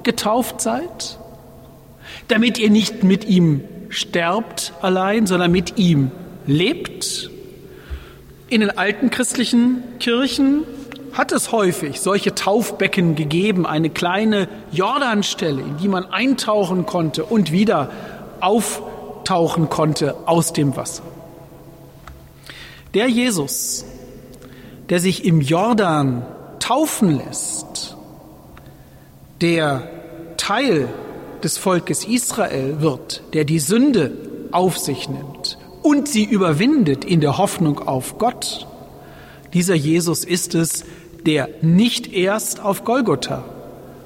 [0.04, 1.20] getauft seid?
[2.30, 6.12] Damit ihr nicht mit ihm sterbt allein, sondern mit ihm
[6.46, 7.30] lebt?
[8.48, 10.64] In den alten christlichen Kirchen
[11.12, 17.52] hat es häufig solche Taufbecken gegeben, eine kleine Jordanstelle, in die man eintauchen konnte und
[17.52, 17.90] wieder
[19.28, 21.04] auftauchen konnte aus dem Wasser.
[22.94, 23.84] Der Jesus,
[24.90, 26.26] der sich im Jordan
[26.60, 27.98] taufen lässt,
[29.42, 29.90] der
[30.38, 30.88] Teil
[31.44, 34.12] des Volkes Israel wird, der die Sünde
[34.52, 38.66] auf sich nimmt und sie überwindet in der Hoffnung auf Gott,
[39.54, 40.86] dieser Jesus ist es,
[41.26, 43.44] der nicht erst auf Golgotha,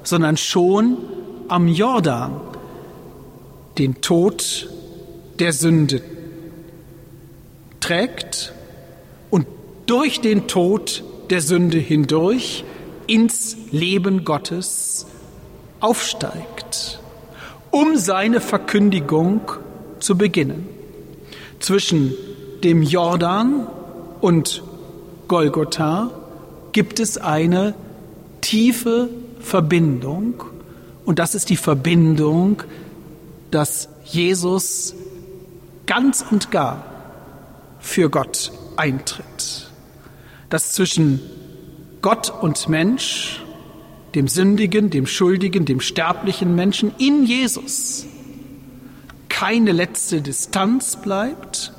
[0.02, 0.96] sondern schon
[1.46, 2.40] am Jordan
[3.78, 4.68] den Tod
[5.38, 6.02] der Sünde
[7.80, 8.52] trägt
[9.30, 9.46] und
[9.86, 12.64] durch den Tod der Sünde hindurch
[13.06, 15.06] ins Leben Gottes
[15.80, 17.00] aufsteigt,
[17.70, 19.40] um seine Verkündigung
[19.98, 20.68] zu beginnen.
[21.58, 22.14] Zwischen
[22.62, 23.66] dem Jordan
[24.20, 24.62] und
[25.28, 26.10] Golgotha
[26.72, 27.74] gibt es eine
[28.40, 29.08] tiefe
[29.40, 30.44] Verbindung
[31.04, 32.62] und das ist die Verbindung,
[33.50, 34.94] dass Jesus
[35.86, 36.84] ganz und gar
[37.80, 39.70] für Gott eintritt.
[40.48, 41.20] Dass zwischen
[42.00, 43.42] Gott und Mensch,
[44.14, 48.06] dem sündigen, dem schuldigen, dem sterblichen Menschen in Jesus
[49.28, 51.72] keine letzte Distanz bleibt,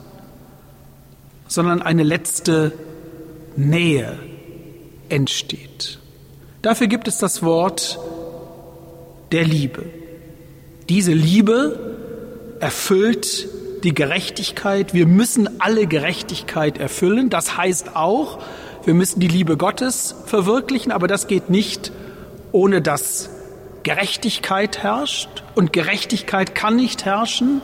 [1.47, 2.73] sondern eine letzte
[3.55, 4.17] Nähe
[5.09, 5.99] entsteht.
[6.61, 7.99] Dafür gibt es das Wort
[9.31, 9.85] der Liebe.
[10.89, 13.47] Diese Liebe erfüllt
[13.83, 14.93] die Gerechtigkeit.
[14.93, 17.29] Wir müssen alle Gerechtigkeit erfüllen.
[17.29, 18.39] Das heißt auch,
[18.85, 21.91] wir müssen die Liebe Gottes verwirklichen, aber das geht nicht,
[22.51, 23.29] ohne dass
[23.83, 25.43] Gerechtigkeit herrscht.
[25.55, 27.61] Und Gerechtigkeit kann nicht herrschen,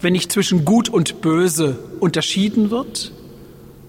[0.00, 3.12] wenn nicht zwischen Gut und Böse unterschieden wird,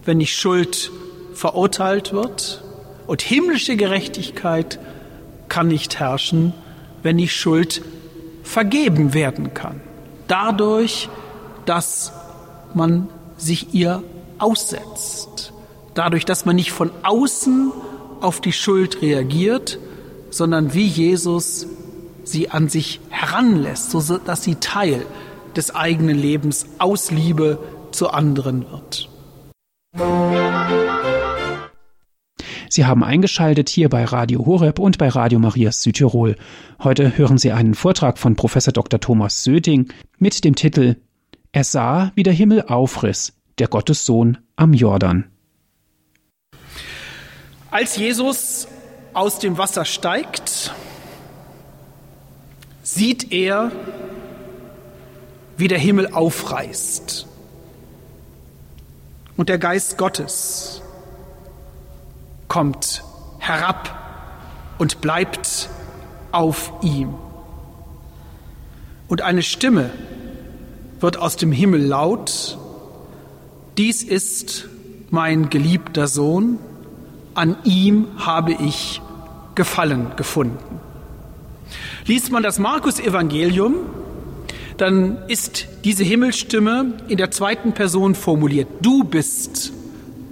[0.05, 0.91] wenn nicht Schuld
[1.33, 2.63] verurteilt wird.
[3.07, 4.79] Und himmlische Gerechtigkeit
[5.49, 6.53] kann nicht herrschen,
[7.03, 7.81] wenn nicht Schuld
[8.43, 9.81] vergeben werden kann
[10.27, 11.09] dadurch,
[11.65, 12.11] dass
[12.73, 14.03] man sich ihr
[14.37, 15.53] aussetzt,
[15.93, 17.71] dadurch, dass man nicht von außen
[18.21, 19.79] auf die Schuld reagiert,
[20.29, 21.67] sondern wie Jesus
[22.23, 25.05] sie an sich heranlässt, so dass sie Teil
[25.55, 27.59] des eigenen Lebens aus Liebe
[27.91, 29.09] zu anderen wird.
[32.77, 36.35] Sie haben eingeschaltet hier bei Radio Horeb und bei Radio Marias Südtirol.
[36.83, 38.99] Heute hören Sie einen Vortrag von Professor Dr.
[38.99, 40.97] Thomas Söding mit dem Titel
[41.51, 45.25] Er sah, wie der Himmel aufriss, der Gottessohn am Jordan.
[47.71, 48.67] Als Jesus
[49.11, 50.71] aus dem Wasser steigt,
[52.83, 53.71] sieht er,
[55.57, 57.25] wie der Himmel aufreißt
[59.35, 60.83] und der Geist Gottes
[62.47, 63.03] kommt
[63.39, 63.97] herab
[64.77, 65.69] und bleibt
[66.31, 67.13] auf ihm.
[69.07, 69.89] Und eine Stimme
[70.99, 72.57] wird aus dem Himmel laut,
[73.77, 74.67] dies ist
[75.09, 76.59] mein geliebter Sohn,
[77.35, 79.01] an ihm habe ich
[79.55, 80.79] Gefallen gefunden.
[82.05, 83.75] Liest man das Markus-Evangelium,
[84.77, 88.67] dann ist diese Himmelsstimme in der zweiten Person formuliert.
[88.81, 89.73] Du bist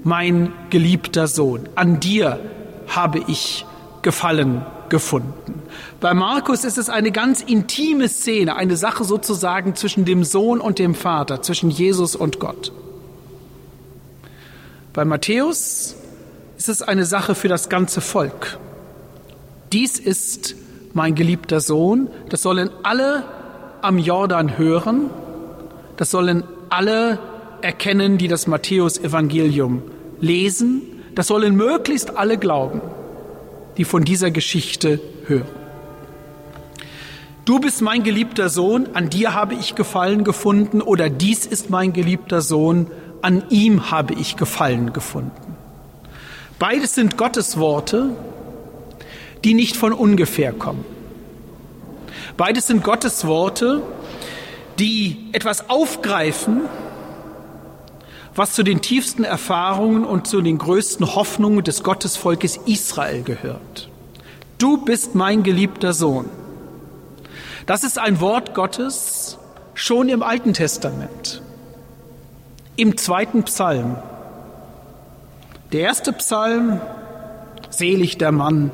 [0.05, 2.39] mein geliebter Sohn, an dir
[2.87, 3.65] habe ich
[4.03, 5.63] Gefallen gefunden.
[5.99, 10.77] Bei Markus ist es eine ganz intime Szene, eine Sache sozusagen zwischen dem Sohn und
[10.77, 12.71] dem Vater, zwischen Jesus und Gott.
[14.93, 15.95] Bei Matthäus
[16.55, 18.59] ist es eine Sache für das ganze Volk.
[19.73, 20.55] Dies ist
[20.93, 23.23] mein geliebter Sohn, das sollen alle
[23.81, 25.09] am Jordan hören,
[25.97, 27.17] das sollen alle
[27.61, 29.81] erkennen, die das Matthäus-Evangelium
[30.25, 30.81] lesen,
[31.13, 32.81] das sollen möglichst alle glauben,
[33.77, 35.47] die von dieser Geschichte hören.
[37.45, 41.93] Du bist mein geliebter Sohn, an dir habe ich Gefallen gefunden, oder dies ist mein
[41.93, 42.88] geliebter Sohn,
[43.21, 45.55] an ihm habe ich Gefallen gefunden.
[46.57, 48.09] Beides sind Gottes Worte,
[49.43, 50.85] die nicht von ungefähr kommen.
[52.35, 53.83] Beides sind Gottes Worte,
[54.79, 56.61] die etwas aufgreifen,
[58.36, 63.89] was zu den tiefsten Erfahrungen und zu den größten Hoffnungen des Gottesvolkes Israel gehört.
[64.58, 66.30] Du bist mein geliebter Sohn.
[67.65, 69.38] Das ist ein Wort Gottes
[69.74, 71.41] schon im Alten Testament,
[72.76, 73.98] im zweiten Psalm.
[75.71, 76.79] Der erste Psalm,
[77.69, 78.71] selig der Mann,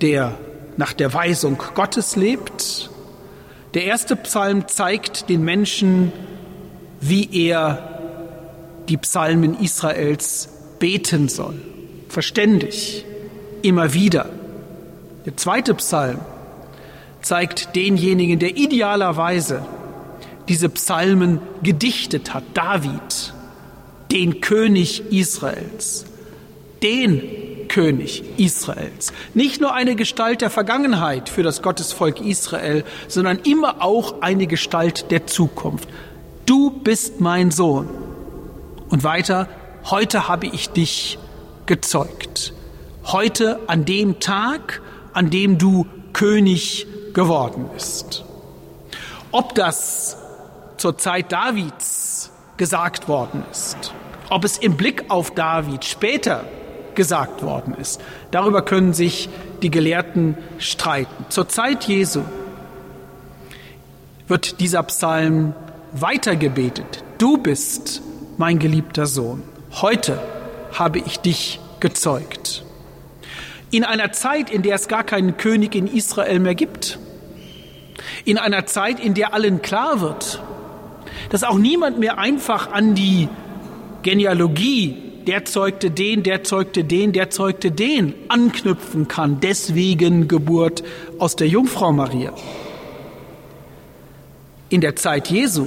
[0.00, 0.34] der
[0.76, 2.90] nach der Weisung Gottes lebt.
[3.74, 6.12] Der erste Psalm zeigt den Menschen,
[7.00, 7.93] wie er
[8.88, 11.60] die Psalmen Israels beten soll.
[12.08, 13.04] Verständig,
[13.62, 14.30] immer wieder.
[15.24, 16.18] Der zweite Psalm
[17.22, 19.64] zeigt denjenigen, der idealerweise
[20.48, 23.32] diese Psalmen gedichtet hat, David,
[24.12, 26.04] den König Israels,
[26.82, 29.12] den König Israels.
[29.32, 35.10] Nicht nur eine Gestalt der Vergangenheit für das Gottesvolk Israel, sondern immer auch eine Gestalt
[35.10, 35.88] der Zukunft.
[36.46, 37.88] Du bist mein Sohn.
[38.88, 39.48] Und weiter,
[39.90, 41.18] heute habe ich dich
[41.66, 42.52] gezeugt.
[43.04, 44.80] Heute an dem Tag,
[45.12, 48.24] an dem du König geworden bist.
[49.30, 50.16] Ob das
[50.76, 53.92] zur Zeit Davids gesagt worden ist,
[54.30, 56.44] ob es im Blick auf David später
[56.94, 59.28] gesagt worden ist, darüber können sich
[59.62, 61.26] die Gelehrten streiten.
[61.28, 62.22] Zur Zeit Jesu
[64.28, 65.54] wird dieser Psalm
[65.92, 67.04] weitergebetet.
[67.18, 68.02] Du bist
[68.38, 69.42] mein geliebter Sohn.
[69.80, 70.20] Heute
[70.72, 72.64] habe ich dich gezeugt.
[73.70, 76.98] In einer Zeit, in der es gar keinen König in Israel mehr gibt.
[78.24, 80.40] In einer Zeit, in der allen klar wird,
[81.30, 83.28] dass auch niemand mehr einfach an die
[84.02, 89.40] Genealogie, der zeugte den, der zeugte den, der zeugte den, anknüpfen kann.
[89.40, 90.84] Deswegen Geburt
[91.18, 92.32] aus der Jungfrau Maria.
[94.68, 95.66] In der Zeit Jesu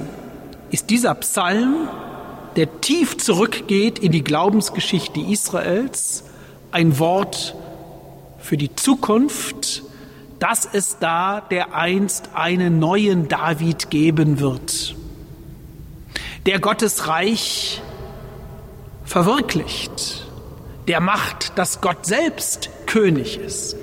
[0.70, 1.88] ist dieser Psalm,
[2.56, 6.24] der tief zurückgeht in die Glaubensgeschichte Israels,
[6.70, 7.54] ein Wort
[8.38, 9.82] für die Zukunft,
[10.38, 14.94] dass es da der einst einen neuen David geben wird,
[16.46, 17.82] der Gottes Reich
[19.04, 20.26] verwirklicht,
[20.86, 23.76] der macht, dass Gott selbst König ist.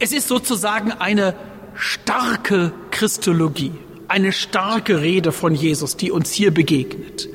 [0.00, 1.34] Es ist sozusagen eine
[1.74, 3.72] starke Christologie,
[4.08, 7.28] eine starke Rede von Jesus, die uns hier begegnet.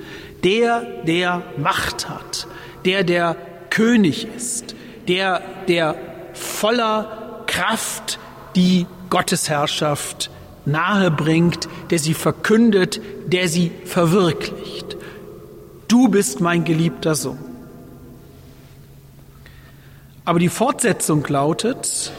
[0.43, 2.47] Der, der Macht hat,
[2.85, 3.35] der, der
[3.69, 4.75] König ist,
[5.07, 5.95] der, der
[6.33, 8.19] voller Kraft
[8.55, 10.29] die Gottesherrschaft
[10.65, 14.97] nahe bringt, der sie verkündet, der sie verwirklicht.
[15.87, 17.37] Du bist mein geliebter Sohn.
[20.25, 22.11] Aber die Fortsetzung lautet,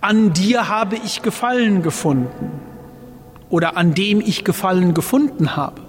[0.00, 2.50] an dir habe ich Gefallen gefunden
[3.50, 5.82] oder an dem ich Gefallen gefunden habe.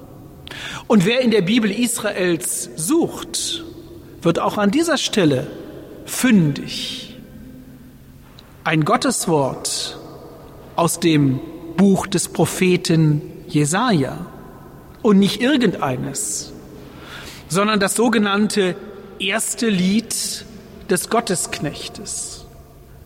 [0.87, 3.63] Und wer in der Bibel Israels sucht,
[4.21, 5.47] wird auch an dieser Stelle
[6.05, 7.15] fündig.
[8.63, 9.97] Ein Gotteswort
[10.75, 11.39] aus dem
[11.77, 14.25] Buch des Propheten Jesaja
[15.01, 16.53] und nicht irgendeines,
[17.49, 18.75] sondern das sogenannte
[19.19, 20.45] erste Lied
[20.89, 22.45] des Gottesknechtes.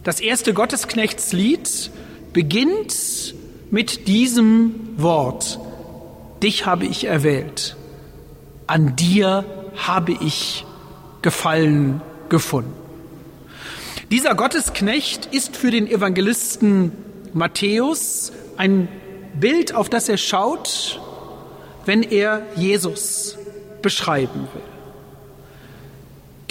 [0.04, 1.91] Das erste Gottesknechtslied
[2.34, 3.34] beginnt
[3.72, 5.60] mit diesem Wort.
[6.46, 7.76] Dich habe ich erwählt.
[8.68, 9.46] An dir
[9.78, 10.64] habe ich
[11.24, 12.72] Gefallen gefunden.
[14.12, 16.91] Dieser Gottesknecht ist für den Evangelisten
[17.34, 18.88] Matthäus ein
[19.39, 21.02] Bild, auf das er schaut,
[21.86, 23.39] wenn er Jesus
[23.82, 24.62] beschreiben will.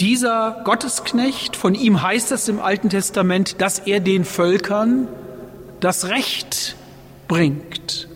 [0.01, 5.07] Dieser Gottesknecht, von ihm heißt es im Alten Testament, dass er den Völkern
[5.79, 6.75] das Recht
[7.29, 8.09] bringt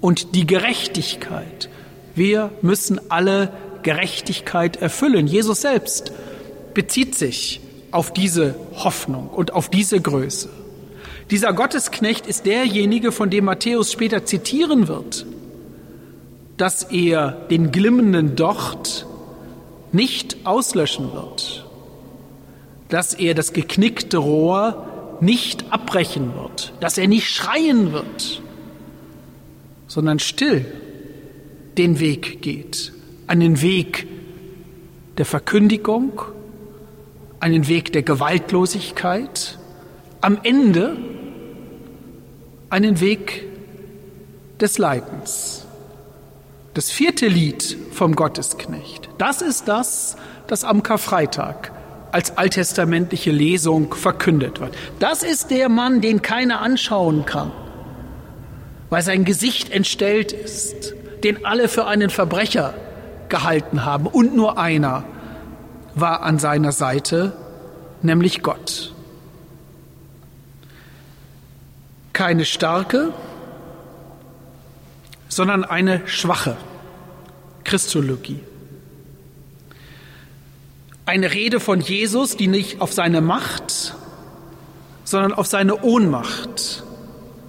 [0.00, 1.68] und die Gerechtigkeit.
[2.14, 5.26] Wir müssen alle Gerechtigkeit erfüllen.
[5.26, 6.12] Jesus selbst
[6.74, 10.50] bezieht sich auf diese Hoffnung und auf diese Größe.
[11.30, 15.26] Dieser Gottesknecht ist derjenige, von dem Matthäus später zitieren wird,
[16.56, 19.06] dass er den glimmenden Docht
[19.92, 21.66] nicht auslöschen wird,
[22.88, 28.42] dass er das geknickte Rohr nicht abbrechen wird, dass er nicht schreien wird,
[29.88, 30.64] sondern still
[31.76, 32.92] den Weg geht,
[33.26, 34.06] einen Weg
[35.16, 36.22] der Verkündigung,
[37.40, 39.58] einen Weg der Gewaltlosigkeit,
[40.20, 40.96] am Ende
[42.70, 43.44] einen Weg
[44.60, 45.64] des Leidens.
[46.74, 50.16] Das vierte Lied vom Gottesknecht, das ist das,
[50.46, 51.72] das am Karfreitag
[52.12, 54.74] als alttestamentliche Lesung verkündet wird.
[54.98, 57.52] Das ist der Mann, den keiner anschauen kann,
[58.90, 62.74] weil sein Gesicht entstellt ist, den alle für einen Verbrecher
[63.28, 65.04] gehalten haben und nur einer
[65.94, 67.36] war an seiner Seite,
[68.02, 68.92] nämlich Gott.
[72.12, 73.12] Keine starke,
[75.28, 76.56] sondern eine schwache
[77.64, 78.40] Christologie.
[81.06, 83.94] Eine Rede von Jesus, die nicht auf seine Macht,
[85.04, 86.82] sondern auf seine Ohnmacht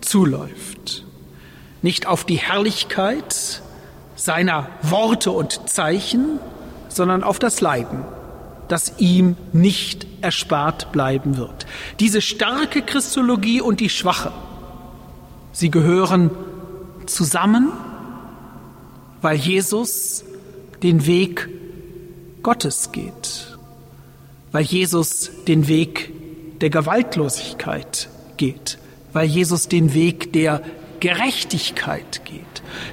[0.02, 0.69] zuläuft.
[1.82, 3.62] Nicht auf die Herrlichkeit
[4.16, 6.40] seiner Worte und Zeichen,
[6.90, 8.04] sondern auf das Leiden,
[8.68, 11.66] das ihm nicht erspart bleiben wird.
[12.00, 14.32] Diese starke Christologie und die schwache,
[15.52, 16.32] sie gehören
[17.06, 17.72] zusammen,
[19.22, 20.24] weil Jesus
[20.84, 21.50] den Weg
[22.44, 23.58] Gottes geht,
[24.52, 26.12] weil Jesus den Weg
[26.62, 28.78] der Gewaltlosigkeit geht,
[29.14, 30.62] weil Jesus den Weg der
[31.00, 32.44] Gerechtigkeit geht.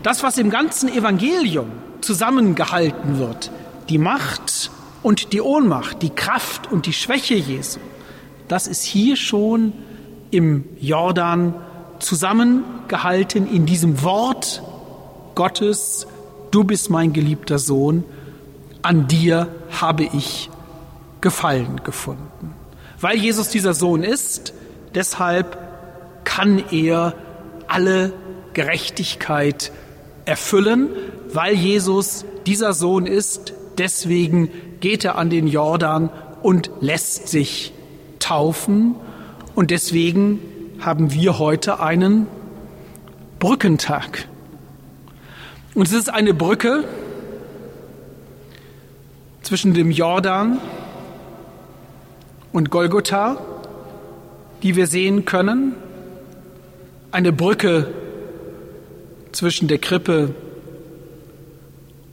[0.02, 3.50] Das, was im ganzen Evangelium zusammengehalten wird,
[3.88, 4.70] die Macht
[5.02, 7.80] und die Ohnmacht, die Kraft und die Schwäche Jesu,
[8.48, 9.72] das ist hier schon
[10.30, 11.54] im Jordan
[11.98, 14.62] zusammengehalten in diesem Wort
[15.34, 16.06] Gottes,
[16.50, 18.04] du bist mein geliebter Sohn,
[18.82, 19.48] an dir
[19.80, 20.50] habe ich
[21.20, 22.54] Gefallen gefunden.
[23.00, 24.52] Weil Jesus dieser Sohn ist,
[24.94, 25.58] deshalb
[26.24, 27.14] kann er
[27.68, 28.12] alle
[28.54, 29.72] Gerechtigkeit
[30.24, 30.88] erfüllen,
[31.32, 34.50] weil Jesus dieser Sohn ist, deswegen
[34.80, 36.10] geht er an den Jordan
[36.42, 37.72] und lässt sich
[38.18, 38.94] taufen
[39.54, 40.40] und deswegen
[40.80, 42.26] haben wir heute einen
[43.38, 44.28] Brückentag.
[45.74, 46.84] Und es ist eine Brücke
[49.42, 50.58] zwischen dem Jordan
[52.52, 53.36] und Golgotha,
[54.62, 55.74] die wir sehen können.
[57.16, 57.94] Eine Brücke
[59.32, 60.34] zwischen der Krippe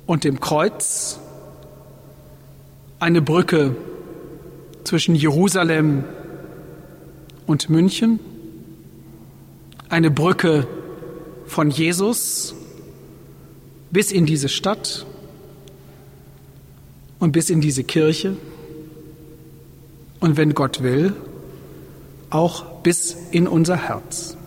[0.05, 1.19] und dem Kreuz.
[2.99, 3.75] Eine Brücke
[4.85, 6.05] zwischen Jerusalem
[7.45, 8.21] und München.
[9.89, 10.67] Eine Brücke
[11.47, 12.55] von Jesus
[13.91, 15.05] bis in diese Stadt
[17.19, 18.37] und bis in diese Kirche
[20.21, 21.11] und wenn Gott will,
[22.29, 24.37] auch bis in unser Herz.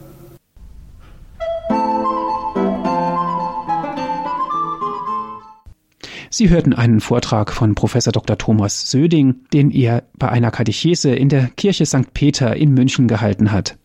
[6.38, 8.36] Sie hörten einen Vortrag von Professor Dr.
[8.36, 12.12] Thomas Söding, den er bei einer Katechese in der Kirche St.
[12.12, 13.78] Peter in München gehalten hat.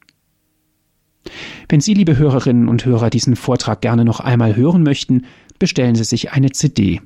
[1.70, 5.24] Wenn Sie, liebe Hörerinnen und Hörer, diesen Vortrag gerne noch einmal hören möchten,
[5.60, 7.00] bestellen Sie sich eine CD.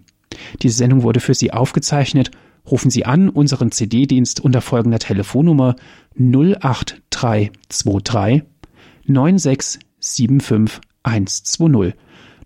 [0.64, 2.32] Diese Sendung wurde für Sie aufgezeichnet.
[2.66, 5.76] Rufen Sie an unseren CD-Dienst unter folgender Telefonnummer
[6.18, 8.42] 08323
[9.08, 11.94] 9675120.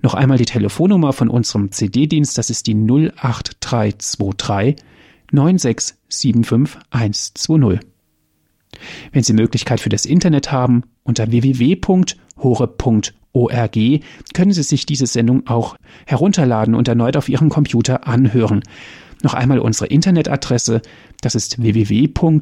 [0.01, 4.75] Noch einmal die Telefonnummer von unserem CD-Dienst, das ist die 08323
[5.31, 7.79] 9675120.
[9.11, 13.77] Wenn Sie Möglichkeit für das Internet haben, unter www.hore.org
[14.33, 15.75] können Sie sich diese Sendung auch
[16.05, 18.61] herunterladen und erneut auf Ihrem Computer anhören.
[19.21, 20.81] Noch einmal unsere Internetadresse,
[21.21, 22.39] das ist www.hore.org.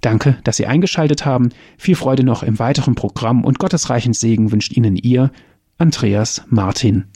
[0.00, 1.50] Danke, dass Sie eingeschaltet haben.
[1.78, 5.30] Viel Freude noch im weiteren Programm und gottesreichen Segen wünscht Ihnen Ihr
[5.78, 7.06] Andreas Martin.